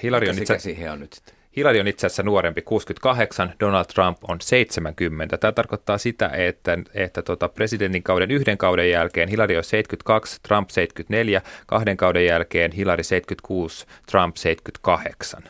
[0.03, 0.53] Hillary on itse,
[0.91, 1.35] on nyt sitten?
[1.57, 5.37] Hillary on itse asiassa nuorempi, 68, Donald Trump on 70.
[5.37, 10.69] Tämä tarkoittaa sitä, että, että tota presidentin kauden yhden kauden jälkeen Hillary on 72, Trump
[10.69, 15.43] 74, kahden kauden jälkeen Hillary 76, Trump 78.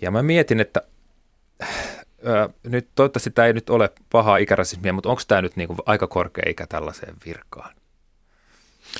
[0.00, 0.82] Ja mä mietin, että
[2.26, 6.06] Öö, nyt toivottavasti tämä ei nyt ole pahaa ikärasismia, mutta onko tämä nyt niinku aika
[6.06, 7.74] korkea ikä tällaiseen virkaan?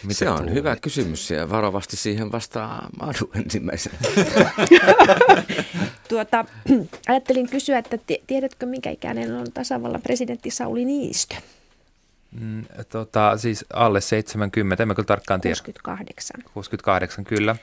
[0.03, 0.55] Mitä se on tuulit?
[0.55, 3.99] hyvä kysymys ja varovasti siihen vastaa Madu ensimmäisenä.
[6.09, 6.45] tuota,
[7.09, 11.35] ajattelin kysyä, että tiedätkö minkä ikäinen on tasavallan presidentti Sauli Niinistö?
[12.41, 15.55] Mm, tota, siis alle 70, en mä kyllä tarkkaan tiedä.
[15.55, 16.43] 68.
[16.55, 17.57] 68, kyllä.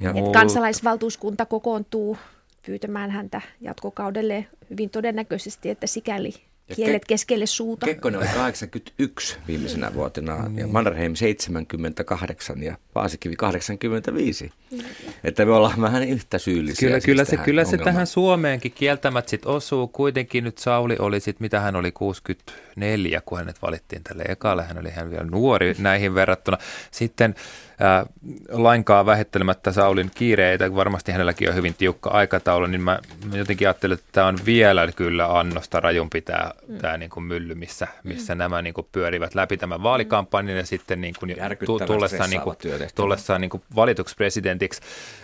[0.00, 2.18] Ja Et kansalaisvaltuuskunta kokoontuu
[2.66, 6.34] pyytämään häntä jatkokaudelle hyvin todennäköisesti, että sikäli
[6.68, 7.86] ja kielet ke- keskelle suuta.
[7.86, 10.58] Kekkonen oli 81 viimeisenä vuotena niin.
[10.58, 14.52] ja Mannerheim 78 ja Paasikivi 85.
[14.70, 14.78] Mm.
[15.24, 16.86] Että me ollaan vähän yhtä syyllisiä.
[16.86, 19.88] Kyllä, siis kyllä, se, kyllä se tähän Suomeenkin kieltämät sit osuu.
[19.88, 24.64] Kuitenkin nyt Sauli oli sit, mitä hän oli 64, kun hänet valittiin tälle ekalle.
[24.64, 26.58] Hän oli hän vielä nuori näihin verrattuna.
[26.90, 27.34] Sitten
[27.80, 28.06] ää,
[28.48, 32.98] lainkaan vähettelemättä Saulin kiireitä, varmasti hänelläkin on hyvin tiukka aikataulu, niin mä
[33.32, 36.78] jotenkin ajattelen, että tämä on vielä kyllä annosta rajumpi tämä, mm.
[36.78, 38.38] tämä niin kuin mylly, missä, missä mm.
[38.38, 41.36] nämä niin kuin pyörivät läpi tämän vaalikampanjan ja sitten niin kuin
[41.86, 42.56] tullessaan, niin kuin,
[42.94, 44.80] tullessaan niin kuin valituksi presidentiksi.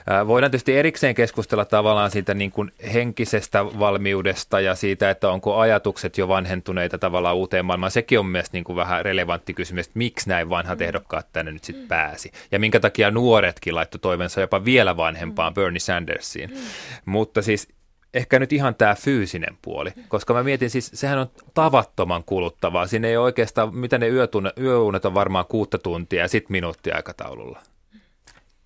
[0.06, 5.56] Ää, voidaan tietysti erikseen keskustella tavallaan siitä niin kuin henkisestä valmiudesta ja siitä, että onko
[5.56, 7.90] ajatukset jo vanhentuneita tavallaan uuteen maailmaan.
[7.90, 10.84] Sekin on mielestäni niin kuin vähän relevantti kysymys, että miksi näin vanhat mm.
[10.84, 15.54] ehdokkaat tänne nyt sitten pääsi ja minkä takia nuoretkin laittoi toivensa jopa vielä vanhempaan mm.
[15.54, 16.50] Bernie Sandersiin.
[16.50, 16.56] Mm.
[17.04, 17.68] Mutta siis
[18.14, 22.86] ehkä nyt ihan tämä fyysinen puoli, koska mä mietin siis, sehän on tavattoman kuluttavaa.
[22.86, 27.60] Siinä ei oikeastaan, mitä ne yötunet, yöunet on varmaan kuutta tuntia ja sitten minuuttia aikataululla.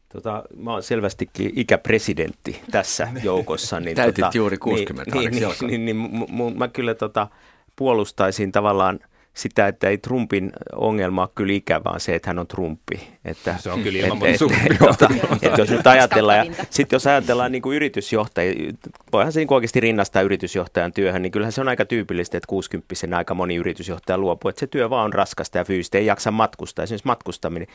[0.09, 3.81] Tota, mä oon selvästikin ikäpresidentti tässä joukossa.
[3.81, 5.11] Niin, Täytit tota, juuri 60.
[5.11, 7.29] Niin, niin, niin, niin, niin, niin, mä kyllä tota,
[7.77, 9.01] puolustaisin tavallaan–
[9.39, 13.09] sitä, että ei Trumpin ongelma ole kyllä ikä, vaan se, että hän on Trumpi.
[13.25, 15.09] Että, se on kyllä ilman et, et, tota,
[15.43, 18.73] et, jos nyt ajatellaan, ja sitten jos ajatellaan niin kuin yritysjohtajia,
[19.13, 23.17] voihan se niin oikeasti rinnastaa yritysjohtajan työhön, niin kyllähän se on aika tyypillistä, että 60
[23.17, 26.83] aika moni yritysjohtaja luopuu, että se työ vaan on raskasta ja fyysistä, ei jaksa matkustaa.
[26.83, 27.69] Esimerkiksi matkustaminen,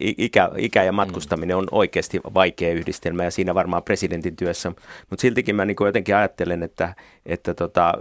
[0.00, 4.72] ikä, ikä ja matkustaminen on oikeasti vaikea yhdistelmä ja siinä varmaan presidentin työssä,
[5.10, 6.94] mutta siltikin mä niin kuin jotenkin ajattelen, että,
[7.26, 7.94] että, tota,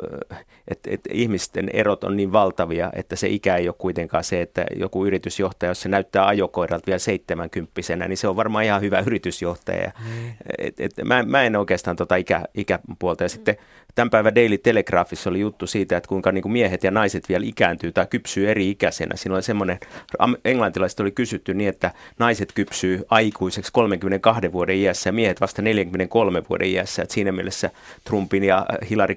[0.67, 4.65] että, että ihmisten erot on niin valtavia, että se ikä ei ole kuitenkaan se, että
[4.75, 9.91] joku yritysjohtaja, jos se näyttää ajokoiralta vielä seitsemänkymppisenä, niin se on varmaan ihan hyvä yritysjohtaja.
[9.99, 10.33] Mm.
[10.57, 13.23] Et, et, mä, mä en oikeastaan tota ikä, ikä puolta.
[13.23, 13.57] Ja sitten
[13.95, 17.45] tämän päivän Daily Telegraphissa oli juttu siitä, että kuinka niin kuin miehet ja naiset vielä
[17.45, 19.15] ikääntyy tai kypsyy eri ikäisenä.
[19.15, 19.79] Siinä oli semmoinen,
[20.45, 26.43] englantilaiset oli kysytty niin, että naiset kypsyy aikuiseksi 32 vuoden iässä ja miehet vasta 43
[26.49, 27.01] vuoden iässä.
[27.01, 27.69] Että siinä mielessä
[28.03, 29.15] Trumpin ja Hillary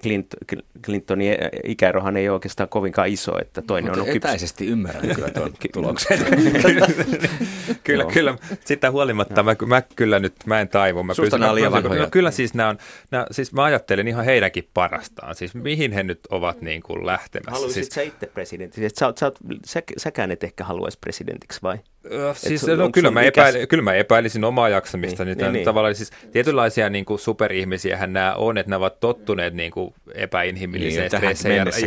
[0.82, 4.28] Clintonin ikäerohan ei ole oikeastaan kovinkaan iso, että toinen Mutta on kypsy.
[4.28, 6.18] etäisesti ymmärrän kyllä tuon tuloksen.
[7.84, 8.38] kyllä, kyllä.
[8.64, 11.02] Sitä huolimatta mä, mä, kyllä nyt, mä en taivu.
[11.02, 12.02] Mä Susta pysyn- nämä on liian vanhoja.
[12.02, 12.78] No, kyllä siis nämä on,
[13.10, 15.34] nämä, siis mä ajattelen ihan heidänkin parastaan.
[15.34, 17.50] Siis mihin he nyt ovat niin kuin lähtemässä.
[17.50, 18.88] Haluaisit Siis, siis, sä itse presidentiksi?
[18.98, 19.32] Sä, sä,
[19.66, 21.78] sä, säkään et ehkä haluaisi presidentiksi vai?
[22.10, 25.24] Ö, siis, no, kyllä, mä ikäs- epäil, kyllä mä epäilisin omaa jaksamista.
[25.24, 25.64] Niin, Niin, niin.
[25.64, 31.02] Tavallaan siis tietynlaisia niin kuin superihmisiähän nämä on, että nämä ovat tottuneet niin kuin epäinhimilliseen
[31.02, 31.10] Niin,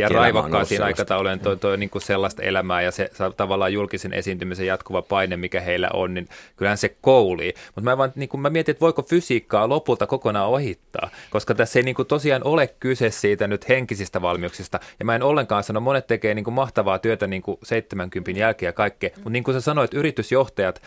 [0.00, 0.08] ja
[0.68, 0.84] sellaista.
[0.84, 5.60] aikataulujen toi, toi niin kuin sellaista elämää ja se tavallaan julkisen esiintymisen jatkuva paine, mikä
[5.60, 7.54] heillä on, niin kyllähän se koulii.
[7.74, 11.78] Mutta mä, vaan, niin kuin mä mietin, että voiko fysiikkaa lopulta kokonaan ohittaa, koska tässä
[11.78, 14.80] ei niin kuin tosiaan ole kyse siitä nyt henkisistä valmiuksista.
[14.98, 18.68] Ja mä en ollenkaan sano, monet tekee niin kuin mahtavaa työtä niin kuin 70 jälkeen
[18.68, 20.82] ja kaikkea, mutta niin kuin sä sanoit, yritysjohtajat,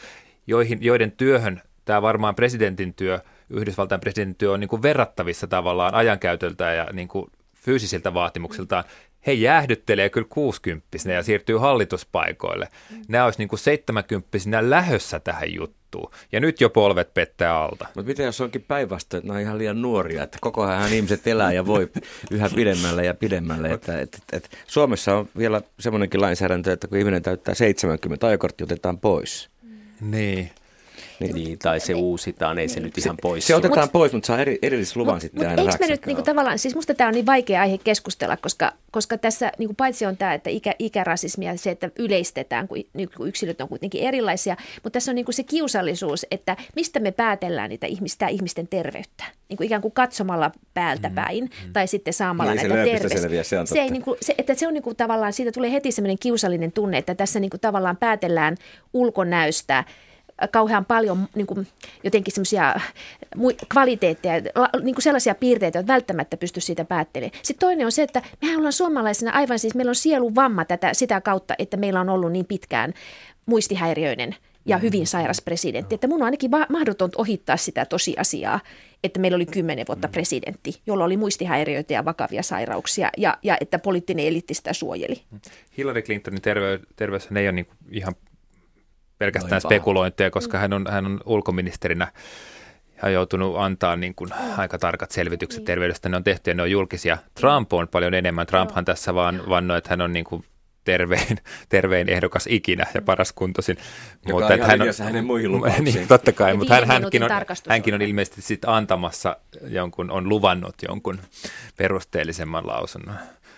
[0.47, 5.93] joihin, joiden työhön tämä varmaan presidentin työ, Yhdysvaltain presidentin työ on niin kuin verrattavissa tavallaan
[5.93, 8.84] ajankäytöltä ja niin kuin fyysisiltä vaatimuksiltaan.
[9.27, 12.67] He jäähdyttelee kyllä 60 ja siirtyy hallituspaikoille.
[13.08, 15.79] Nämä olisi niin kuin 70 lähössä tähän juttuun.
[16.32, 17.86] Ja nyt jo polvet pettää alta.
[17.95, 21.28] Mutta mitä jos onkin päinvastoin, että ne on ihan liian nuoria, että koko ajan ihmiset
[21.28, 21.89] elää ja voi
[22.32, 23.71] yhä pidemmälle ja pidemmälle.
[23.71, 28.63] Että, et, et, et Suomessa on vielä semmoinenkin lainsäädäntö, että kun ihminen täyttää 70, ajokortti
[28.63, 29.49] otetaan pois.
[30.02, 30.52] Niin.
[31.19, 33.47] Niin, niin tai se uusitaan, ei se nyt ihan pois.
[33.47, 35.88] Se sul- otetaan mut, pois, mutta saa eri, erillisluvan Mut- sitten mut aina eikö me
[35.88, 39.73] nyt niinku tavallaan, siis musta tämä on niin vaikea aihe keskustella, koska, koska tässä niinku
[39.73, 43.67] paitsi on tämä, että ikä, ikärasismi ja se, että yleistetään, kun, niin kun yksilöt on
[43.69, 48.67] kuitenkin erilaisia, mutta tässä on niinku se kiusallisuus, että mistä me päätellään niitä ihmistä, ihmisten
[48.67, 49.23] terveyttä.
[49.49, 53.21] Niinku ikään kuin katsomalla päältä päin tai sitten saamalla Niin, se näitä terveys.
[53.21, 55.91] selviää, se on se, ei niinku, se, että se on niinku tavallaan, siitä tulee heti
[55.91, 58.55] semmoinen kiusallinen tunne, että tässä niinku tavallaan päätellään
[58.93, 59.84] ulkonäöstä,
[60.52, 61.67] kauhean paljon niin kuin,
[62.04, 62.75] jotenkin semmoisia
[63.69, 64.41] kvaliteetteja,
[64.82, 67.39] niin kuin sellaisia piirteitä, joita välttämättä pysty siitä päättelemään.
[67.43, 71.21] Sitten toinen on se, että mehän ollaan suomalaisina aivan siis, meillä on sieluvamma tätä, sitä
[71.21, 72.93] kautta, että meillä on ollut niin pitkään
[73.45, 78.60] muistihäiriöinen ja hyvin sairas presidentti, että mun on ainakin va- mahdoton ohittaa sitä tosiasiaa,
[79.04, 83.80] että meillä oli kymmenen vuotta presidentti, jolla oli muistihäiriöitä ja vakavia sairauksia ja, ja että
[83.80, 85.21] poliittinen eliitti sitä suojeli.
[85.78, 88.15] Hillary Clintonin terve, terveys ei ole niin ihan
[89.19, 89.69] pelkästään Noin paha.
[89.69, 92.08] spekulointeja, koska hän on, hän on ulkoministerinä
[93.01, 96.10] ja joutunut antaa niin kuin aika tarkat selvitykset terveydestä.
[96.10, 97.17] Ne on tehty ja ne on julkisia.
[97.39, 98.47] Trump on paljon enemmän.
[98.47, 100.43] Trumphan tässä vaan vannoi, että hän on niin kuin
[100.84, 101.38] tervein,
[101.69, 103.77] tervein ehdokas ikinä ja paras kuntoisin.
[104.27, 105.84] Joka on ihan linjassa hänen muihin lupauksiin.
[105.86, 107.29] niin, totta kai, Ja mutta hän, hänkin, on,
[107.69, 108.08] hänkin on on.
[108.08, 111.19] ilmeisesti sit antamassa jonkun, on luvannut jonkun
[111.77, 113.15] perusteellisemman lausunnon.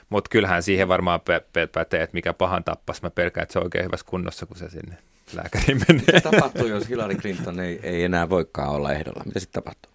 [0.09, 3.01] Mutta kyllähän siihen varmaan pä- pä- pätee, että mikä pahan tappas.
[3.01, 4.97] Mä pelkään, että se on oikein hyvässä kunnossa, kun se sinne
[5.33, 6.05] lääkäriin menee.
[6.05, 9.23] Mitä tapahtuu, jos Hillary Clinton ei, ei enää voikaan olla ehdolla?
[9.25, 9.91] Mitä sitten tapahtuu?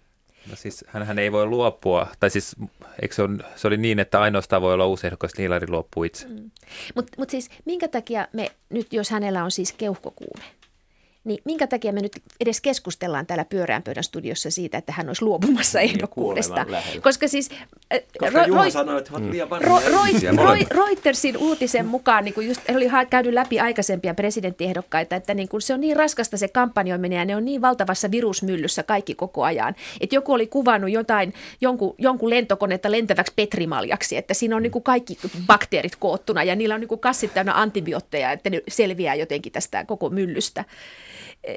[0.49, 2.55] No siis hänhän ei voi luopua, tai siis
[3.01, 6.03] eikö se, on, se oli niin, että ainoastaan voi olla uusi ehdokas, että Hillary luopuu
[6.03, 6.27] itse.
[6.27, 6.51] Mm.
[6.95, 10.43] Mutta mut siis minkä takia me nyt, jos hänellä on siis keuhkokuume,
[11.27, 15.25] niin minkä takia me nyt edes keskustellaan täällä pyöreän pöydän studiossa siitä, että hän olisi
[15.25, 16.53] luopumassa ehdokkuudesta?
[16.53, 17.01] kuoleman lähellä.
[17.01, 17.49] Koska siis
[17.93, 20.35] äh, Koska Ro- Juha Roy- sanoi, että he ovat liian Ro- vanhoja Roy- ihmisiä Roy-
[20.35, 20.71] molemmat.
[20.71, 25.61] Reutersin uutisen mukaan, niin kuin just, he oli käynyt läpi aikaisempia presidenttiehdokkaita, että niin kuin
[25.61, 29.75] se on niin raskasta se kampanjoiminen ja ne on niin valtavassa virusmyllyssä kaikki koko ajan.
[30.01, 34.83] Että joku oli kuvannut jotain, jonkun, jonkun lentokonetta lentäväksi petrimaljaksi, että siinä on niin kuin
[34.83, 39.51] kaikki bakteerit koottuna ja niillä on niin kuin kassit täynnä antibiootteja, että ne selviää jotenkin
[39.51, 40.65] tästä koko myllystä.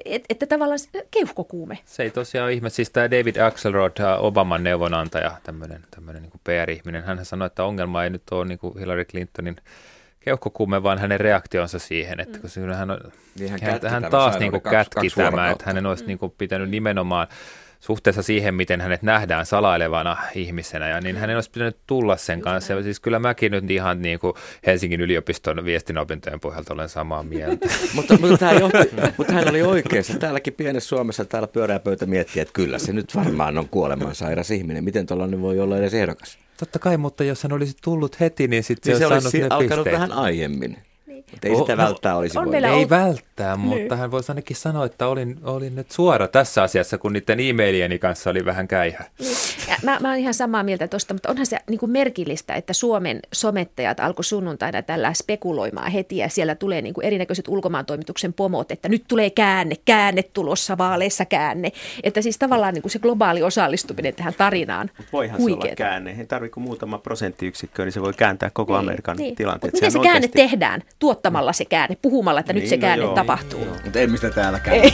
[0.05, 1.79] Et, että tavallaan se- keuhkokuume.
[1.85, 2.71] Se ei tosiaan ole ihme.
[2.71, 8.05] Siis tämä David Axelrod, tämä Obaman neuvonantaja, tämmöinen, tämmöinen niin PR-ihminen, hän sanoi, että ongelma
[8.05, 9.57] ei nyt ole niin kuin Hillary Clintonin
[10.21, 12.73] keuhkokuume, vaan hänen reaktionsa siihen, että kun mm.
[12.73, 13.01] hän, on,
[13.39, 15.53] Niin hän hän, hän taas niin kuin kaksi- kätki vuorokautta.
[15.53, 17.27] että hänen olisi niin kuin pitänyt nimenomaan
[17.81, 22.73] suhteessa siihen, miten hänet nähdään salailevana ihmisenä, ja niin hänen olisi pitänyt tulla sen kanssa.
[22.73, 24.35] Ja siis kyllä mäkin nyt ihan niin kuin
[24.67, 27.69] Helsingin yliopiston viestinopintojen pohjalta olen samaa mieltä.
[27.95, 28.79] mutta, mutta, tämä johti,
[29.19, 30.19] mutta hän oli oikeassa.
[30.19, 34.85] Täälläkin pienessä Suomessa täällä pyöreä pöytä miettii, että kyllä se nyt varmaan on kuolemansairas ihminen.
[34.85, 36.39] Miten tuollainen voi olla edes ehdokas?
[36.57, 39.51] Totta kai, mutta jos hän olisi tullut heti, niin sitten Siis se se olisi saanut
[39.51, 39.95] ne alkanut pisteet.
[39.95, 40.77] vähän aiemmin.
[41.31, 42.51] Mutta ei sitä no, välttää olisi on voinut.
[42.51, 46.99] meillä Ei välttää, mutta hän voisi ainakin sanoa, että olin, olin nyt suora tässä asiassa,
[46.99, 49.05] kun niiden e-mailieni kanssa oli vähän käihä.
[49.83, 49.85] Niin.
[49.85, 53.21] Mä, mä oon ihan samaa mieltä tuosta, mutta onhan se niin kuin merkillistä, että Suomen
[53.33, 58.73] somettajat alkoi sunnuntaina tällä spekuloimaan heti ja siellä tulee niin kuin erinäköiset ulkomaan toimituksen pomot,
[58.73, 61.73] että nyt tulee käänne, käänne tulossa, vaaleissa käänne.
[62.03, 65.63] Että siis tavallaan niin kuin se globaali osallistuminen tähän tarinaan Voihan huikeeta.
[65.63, 66.17] se olla käänne.
[66.19, 69.37] Ei tarvitse kuin muutama prosenttiyksikkö, niin se voi kääntää koko niin, Amerikan niin.
[69.37, 69.69] tilanteen.
[69.69, 70.39] Mutta miten se käänne oikeasti...
[70.39, 70.83] tehdään?
[70.99, 73.65] Tuottamalla se käänne, puhumalla, että niin, nyt se no käänne joo, tapahtuu.
[73.85, 74.93] Mutta ei mistä täällä käänne.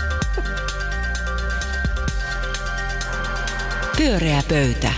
[3.96, 4.92] Pyöreä pöytä.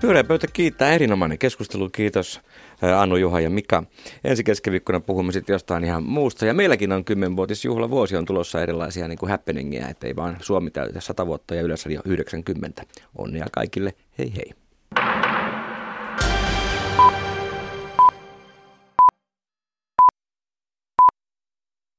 [0.00, 1.88] Pyöreä pöytä kiittää erinomainen keskustelu.
[1.90, 2.40] Kiitos
[2.98, 3.82] Annu, Juha ja Mika.
[4.24, 6.46] Ensi keskiviikkona puhumme sitten jostain ihan muusta.
[6.46, 11.00] Ja meilläkin on kymmenvuotisjuhla vuosi on tulossa erilaisia niin kuin happeningia, ettei vaan Suomi täytä
[11.00, 12.84] 100 vuotta ja Yleisradio 90.
[13.18, 13.94] Onnea kaikille.
[14.18, 14.67] Hei hei.